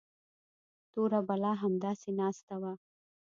توره 0.91 1.19
بلا 1.27 1.51
همداسې 1.63 2.09
ناسته 2.19 2.55
وه. 2.61 2.73